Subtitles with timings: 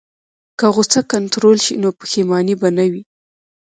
[0.59, 3.03] که غوسه کنټرول شي، نو پښیماني به نه وي.